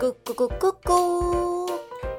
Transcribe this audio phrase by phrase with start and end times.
[0.00, 1.70] 咕咕咕咕咕！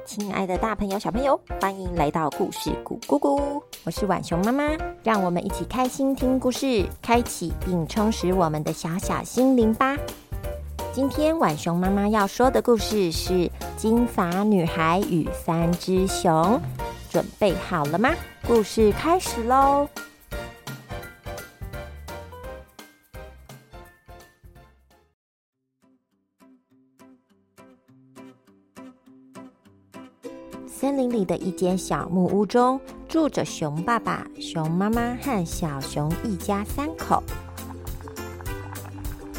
[0.06, 3.62] 亲爱的大朋友、小朋友，欢迎来到故事咕咕咕！
[3.84, 4.64] 我是浣熊妈妈，
[5.02, 9.94] 让我们一起开心听故事，开启并充实我们的小小心灵吧。
[10.92, 13.32] 今天浣熊妈妈要说的故事是
[13.76, 16.32] 《金发女孩与三只熊》，
[17.10, 18.10] 准备好了吗？
[18.46, 19.86] 故事开始喽！
[30.86, 37.20] 森林里的一间小木屋中，住着熊爸爸、熊妈妈和小熊一家三口。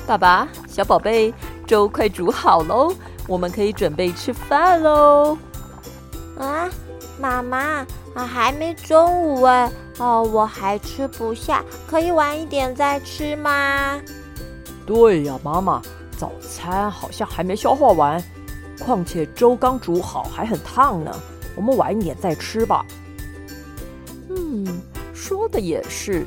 [0.05, 1.33] 爸爸，小宝贝，
[1.65, 2.93] 粥快煮好喽，
[3.29, 5.37] 我们可以准备吃饭喽。
[6.37, 6.69] 啊，
[7.17, 13.97] 妈妈，啊，还没中午哎，哦，我还吃不下，可以晚一点再吃吗？
[14.85, 15.81] 对呀，妈妈，
[16.17, 18.21] 早餐好像还没消化完。
[18.81, 21.15] 况且粥刚煮好，还很烫呢。
[21.57, 22.85] 我们晚一点再吃吧。
[24.29, 24.81] 嗯，
[25.13, 26.25] 说的也是。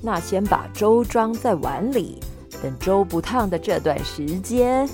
[0.00, 2.18] 那先把粥装在碗里，
[2.60, 4.88] 等粥不烫的这段时间，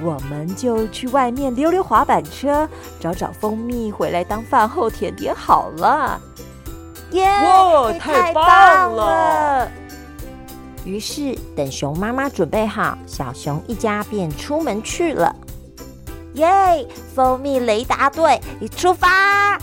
[0.00, 2.68] 我们就去外面溜溜滑板车，
[3.00, 6.20] 找找蜂蜜回来当饭后甜点好了。
[7.10, 7.24] 耶！
[7.24, 9.68] 哇，太棒了！
[10.84, 15.34] 于是，等熊妈妈准备好，小熊一家便出门去了。
[16.36, 16.86] 耶！
[17.14, 18.40] 蜂蜜雷达队，
[18.76, 19.58] 出发！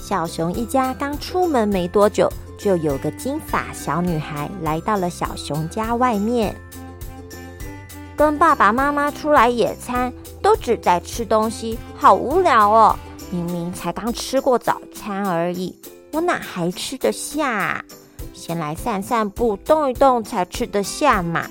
[0.00, 6.54] 小熊一家刚出门没多久，就有个金发小女孩来到了小熊家外面。
[8.16, 12.96] 跟爸爸妈妈出来野餐，都只在吃东西，好无聊哦！
[13.30, 15.74] 明明才刚吃过早餐而已，
[16.12, 17.82] 我哪还吃得下？
[18.32, 21.46] 先来散散步，动一动才吃得下嘛。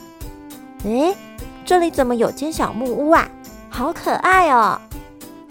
[0.84, 1.16] 诶，
[1.64, 3.30] 这里怎么有间小木屋啊？
[3.70, 4.80] 好可爱哦！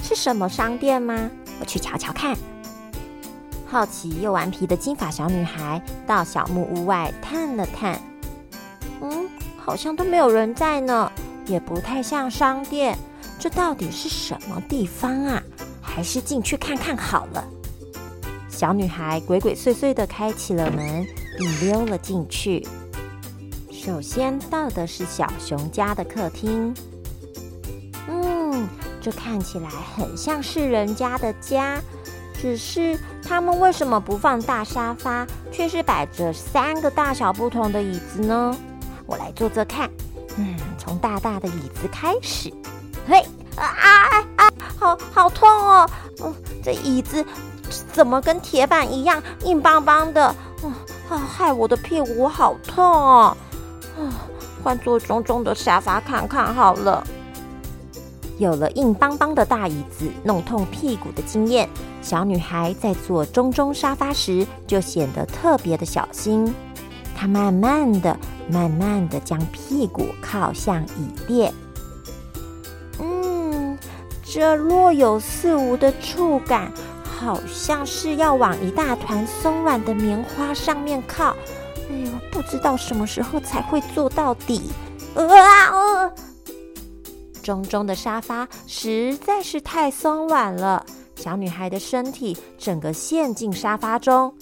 [0.03, 1.31] 是什么商店吗？
[1.61, 2.37] 我去瞧瞧看。
[3.67, 8.01] 好奇又顽皮的金发小女孩到小木屋外探了探。
[9.01, 11.11] 嗯，好像都没有人在呢，
[11.47, 12.99] 也不太像商店。
[13.39, 15.43] 这到底是什么地方啊？
[15.81, 17.45] 还是进去看看好了。
[18.49, 21.07] 小女孩鬼鬼祟祟的开启了门。
[21.39, 22.67] 溜了进去。
[23.71, 26.75] 首先到的是小熊家的客厅。
[28.09, 28.69] 嗯，
[29.01, 31.81] 这看起来很像是人家的家，
[32.39, 38.55] 只是他们为什么不放大沙发，却是摆着三个大小不同的椅子呢？
[39.07, 39.91] 我来坐坐看。
[40.37, 42.53] 嗯，从大大的椅子开始。
[43.09, 43.25] 嘿，
[43.57, 44.53] 啊啊啊！
[44.79, 45.91] 好好痛哦！
[46.23, 47.25] 嗯，这椅子
[47.93, 50.35] 怎么跟铁板一样硬邦邦的？
[50.63, 50.73] 嗯。
[51.11, 51.19] 啊！
[51.19, 53.37] 害我的屁股好痛哦！
[53.99, 54.01] 啊，
[54.63, 57.05] 换坐中中的沙发看看好了。
[58.39, 61.69] 有了硬邦邦的大椅子弄痛屁股的经验，
[62.01, 66.55] 小女孩在坐中中沙发时就显得特别的小心。
[67.15, 68.17] 她慢慢的、
[68.49, 71.53] 慢慢的将屁股靠向椅垫。
[72.99, 73.79] 嗯，
[74.25, 76.73] 这若有似无的触感。
[77.21, 81.37] 好像是要往一大团松软的棉花上面靠，
[81.91, 84.71] 哎呦，不知道什么时候才会做到底。
[85.15, 86.11] 啊！
[87.43, 90.83] 中中的沙发实在是太松软了，
[91.17, 94.33] 小女孩的身体整个陷进沙发中，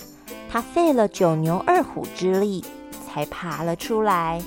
[0.49, 2.65] 她费了九牛二虎之力
[3.09, 4.41] 才爬了出来。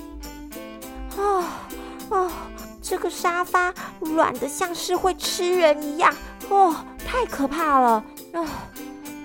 [1.18, 1.68] 啊
[2.08, 2.32] 啊！
[2.80, 6.14] 这个沙发软的像是会吃人一样，
[6.48, 6.74] 哦，
[7.06, 8.02] 太可怕了。
[8.32, 8.44] 啊，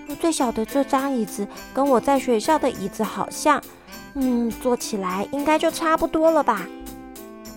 [0.08, 3.62] 我最小的这张椅子跟我在学校的椅子好像，
[4.16, 6.66] 嗯，坐起来应该就差不多了吧。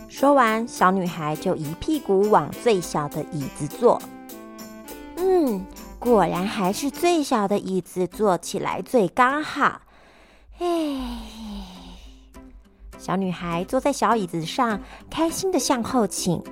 [0.09, 4.01] 说完，小女孩就一屁股往最小的椅子坐。
[5.17, 5.65] 嗯，
[5.99, 9.83] 果然还是最小的椅子坐起来最刚好。
[10.59, 10.99] 哎，
[12.99, 14.81] 小女孩坐在小椅子上，
[15.11, 16.43] 开心的向后倾。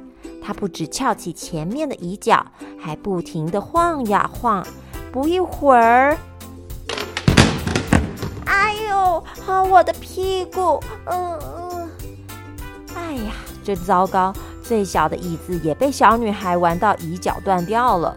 [0.43, 2.47] 她不止翘起前面的椅角，
[2.79, 4.67] 还不停的晃呀晃。
[5.13, 6.17] 不一会儿，
[8.45, 10.83] 哎呦，好我的屁股！
[11.07, 11.91] 嗯嗯，
[12.95, 13.33] 哎呀，
[13.65, 14.33] 真糟糕！
[14.63, 18.15] 最小的椅子也被小女孩玩到椅脚断掉了。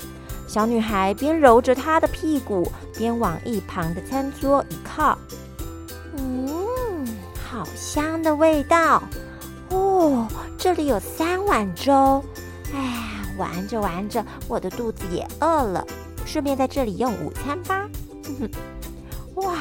[0.48, 5.18] 小女孩边揉着她的屁股，边往一旁的餐桌一靠。
[6.18, 7.08] 嗯，
[7.50, 9.02] 好香的味道
[9.70, 10.28] 哦！
[10.58, 12.22] 这里有三碗粥。
[12.74, 15.86] 哎呀，玩着玩着，我的肚子也饿了。
[16.32, 17.90] 顺便在这里用午餐吧。
[18.24, 18.36] 哼
[19.36, 19.58] 哼哇，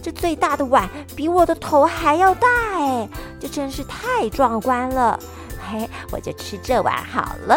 [0.00, 3.08] 这最大的碗比我的头还要大哎，
[3.40, 5.18] 这真是太壮观了！
[5.68, 7.56] 嘿，我就吃这碗好了。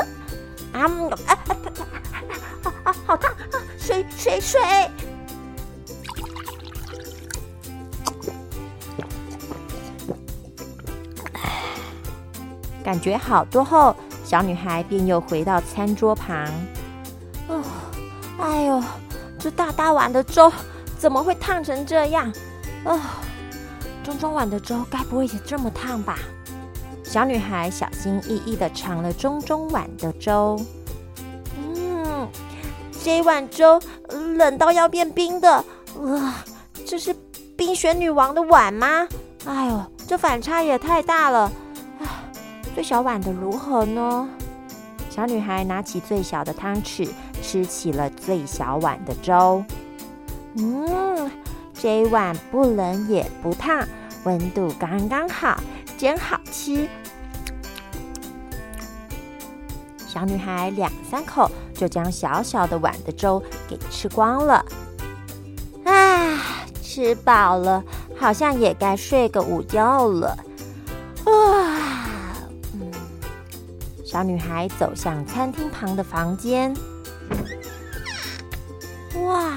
[0.73, 2.95] 啊啊啊啊！
[3.05, 3.61] 好烫啊！
[3.77, 4.59] 水水水！
[12.83, 16.47] 感觉好多后，小女孩便又回到餐桌旁。
[18.45, 18.81] 哎呦，
[19.39, 20.51] 这大大碗的粥
[20.99, 22.31] 怎么会烫成这样？
[22.83, 22.99] 哦，
[24.03, 26.19] 中中碗的粥该不会也这么烫吧？
[27.03, 30.63] 小女孩小心翼翼的尝了中中碗的粥。
[31.57, 32.27] 嗯，
[33.03, 35.65] 这一碗粥冷到要变冰的。
[36.01, 36.35] 哇，
[36.85, 37.15] 这是
[37.57, 39.07] 冰雪女王的碗吗？
[39.47, 41.51] 哎呦，这反差也太大了。
[42.75, 44.29] 最小碗的如何呢？
[45.15, 47.07] 小女孩拿起最小的汤匙，
[47.41, 49.63] 吃起了最小碗的粥。
[50.57, 51.31] 嗯，
[51.73, 53.87] 这一碗不冷也不烫，
[54.25, 55.57] 温度刚刚好，
[55.97, 56.85] 真好吃。
[60.05, 64.65] 小女孩两三口就将小小的碗的粥给吃光了。
[65.85, 66.41] 啊，
[66.83, 67.81] 吃饱了，
[68.17, 70.37] 好像也该睡个午觉了。
[74.15, 76.73] 小女孩走向餐厅旁的房间。
[79.25, 79.51] 哇，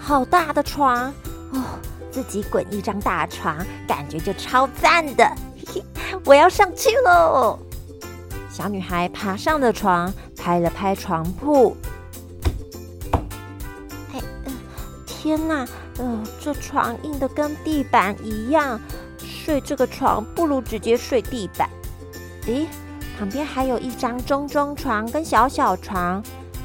[0.00, 1.14] 好大的床
[1.52, 1.62] 哦！
[2.10, 3.56] 自己滚一张大床，
[3.86, 5.24] 感觉就超赞的。
[6.26, 7.56] 我要上去喽！
[8.50, 11.76] 小女孩爬上了床，拍了拍床铺。
[14.12, 14.20] 哎，
[15.06, 15.64] 天哪！
[15.98, 18.80] 呃，这床硬的跟地板一样，
[19.18, 21.70] 睡这个床不如直接睡地板。
[22.44, 22.66] 咦？
[23.18, 26.22] 旁边还有一张中中床跟小小床，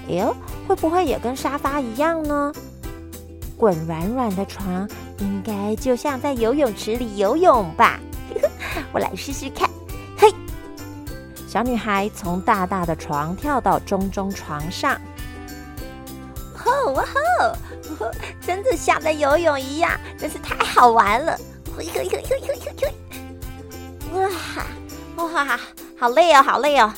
[0.07, 0.35] 哎呦，
[0.67, 2.51] 会不会也跟沙发一样呢？
[3.57, 4.87] 滚软软的床，
[5.19, 7.99] 应该就像在游泳池里游泳吧？
[8.93, 9.69] 我来试试看。
[10.17, 10.33] 嘿，
[11.47, 14.99] 小女孩从大大的床跳到中中床上，
[16.55, 18.11] 吼哇吼，
[18.41, 21.37] 真的像在游泳一样，真是太好玩了！
[21.77, 22.93] 嘿嘿嘿嘿嘿嘿，
[25.17, 25.59] 哇哇！
[25.99, 26.93] 好累哦，好累哦！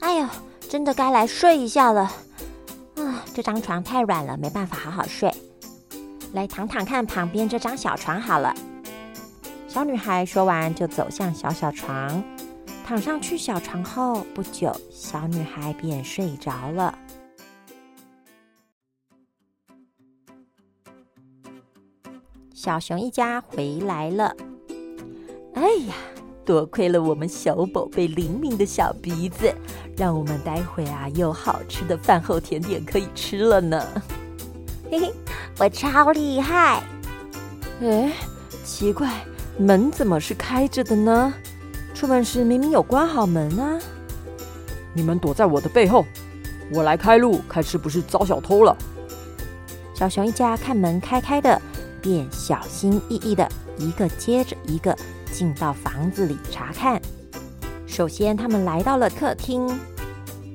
[0.00, 0.26] 哎呦，
[0.70, 2.10] 真的该来睡一下了。
[2.96, 5.30] 啊，这张床太软了，没办法好好睡。
[6.32, 8.54] 来躺躺看旁边这张小床好了。
[9.68, 12.24] 小女孩说完，就走向小小床，
[12.86, 16.98] 躺上去小床后，不久，小女孩便睡着了。
[22.54, 24.34] 小熊一家回来了。
[25.54, 25.94] 哎呀！
[26.48, 29.54] 多亏了我们小宝贝灵敏的小鼻子，
[29.98, 33.86] 让我们待会啊有好吃的饭后甜点可以吃了呢。
[34.90, 35.12] 嘿嘿，
[35.58, 36.82] 我超厉害！
[37.82, 38.10] 哎，
[38.64, 39.12] 奇怪，
[39.58, 41.34] 门怎么是开着的呢？
[41.92, 43.78] 出门时明明有关好门啊！
[44.94, 46.06] 你们躲在我的背后，
[46.72, 48.74] 我来开路，看是不是遭小偷了。
[49.94, 51.60] 小熊一家看门开开的，
[52.00, 53.46] 便小心翼翼的
[53.76, 54.96] 一个接着一个。
[55.32, 57.00] 进到房子里查看。
[57.86, 59.68] 首先，他们来到了客厅。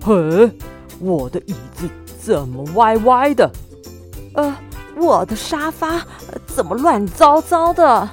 [0.01, 0.51] 嘿，
[0.99, 1.89] 我的椅子
[2.21, 3.51] 怎么歪歪的？
[4.35, 4.55] 呃，
[4.95, 6.05] 我的沙发
[6.45, 8.09] 怎么乱糟糟的？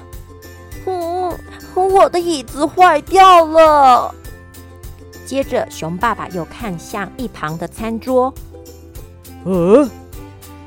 [0.85, 1.37] 嗯，
[1.75, 4.13] 我的椅子坏掉了。
[5.25, 8.33] 接着，熊爸爸又看向一旁的餐桌。
[9.45, 9.87] 呃，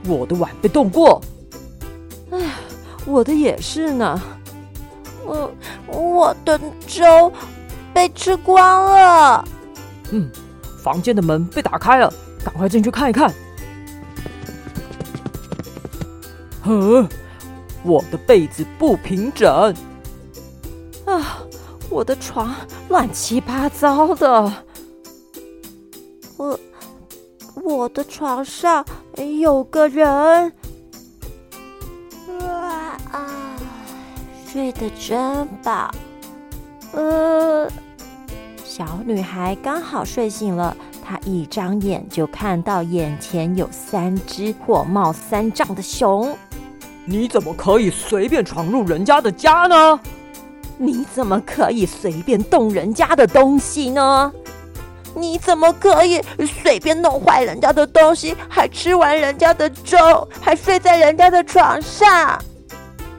[0.06, 1.20] 我的碗被动过。
[2.30, 2.38] 哎，
[3.06, 4.20] 我的也是呢。
[5.26, 7.32] 嗯，我的粥
[7.92, 9.44] 被吃光了。
[10.10, 10.30] 嗯，
[10.82, 12.12] 房间的门被打开了，
[12.44, 13.32] 赶快进去看一看。
[16.62, 17.06] 呵，
[17.82, 19.74] 我的被子不平整。
[21.04, 21.38] 啊，
[21.90, 22.54] 我的床
[22.88, 24.52] 乱七八糟的。
[26.36, 26.58] 我，
[27.62, 28.84] 我的床上
[29.38, 30.52] 有个人。
[34.54, 35.90] 睡得真饱，
[36.92, 37.68] 呃，
[38.64, 46.38] 小女孩刚好睡醒了，她一张眼就看到眼前有三只火冒三丈的熊。
[47.04, 49.98] 你怎么可以随便闯入人家的家呢？
[50.78, 54.32] 你怎么可以随便动人家的东西呢？
[55.16, 56.22] 你怎么可以
[56.62, 59.98] 随便弄坏人家的东西，还吃完人家的粥，
[60.40, 62.40] 还睡在人家的床上？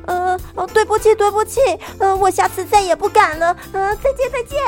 [0.08, 1.60] 呃哦对不起对不起
[2.00, 4.60] 呃我下次再也不敢了嗯再见再见。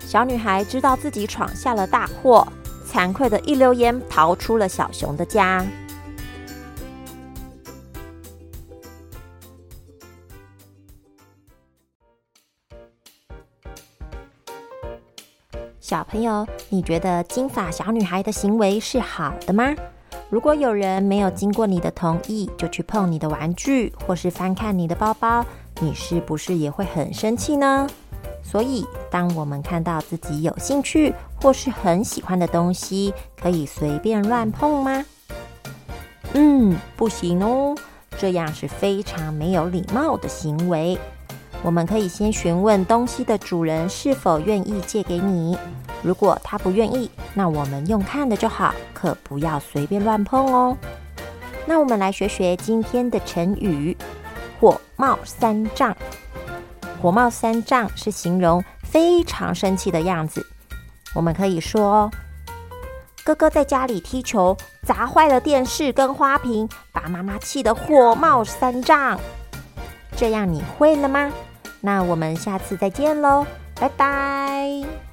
[0.00, 2.46] 小女孩知道自己闯下了大祸
[2.90, 5.66] 惭愧的一溜烟逃出了小熊的家。
[15.80, 19.74] 小朋友你觉得金发小女孩的行为是好的吗？
[20.30, 25.44] 如果有人没有经过你的同意就去碰你的玩具，或是翻看你的包包，
[25.80, 27.86] 你是不是也会很生气呢？
[28.42, 35.04] 所以，当我们看到自己有兴趣或是很喜欢的东西，可以随便乱碰吗？
[36.34, 37.76] 嗯，不行哦，
[38.18, 40.98] 这样是非常没有礼貌的行为。
[41.62, 45.58] 我们可以先询问东西的主人是否愿意借给你。
[46.02, 50.76] 如果他不愿意，那我们用看的就好，可不要随便乱碰哦。
[51.66, 53.96] 那我们来学学今天的成语
[54.60, 55.94] “火冒三丈”。
[57.02, 60.46] 火冒三丈是形容非常生气的样子。
[61.14, 62.10] 我们可以说
[63.24, 69.18] ：“哥哥在家里踢球，砸坏了电视跟花瓶，把妈妈气得火冒三丈。”
[70.16, 71.30] 这样你会了吗？
[71.80, 73.46] 那我们下次再见喽，
[73.80, 75.07] 拜拜。